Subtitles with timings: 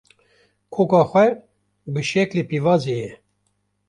[0.73, 1.25] Koka xwe
[1.93, 3.11] bi şeklê pîvazê ye